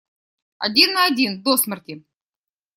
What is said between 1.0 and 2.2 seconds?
один, до смерти!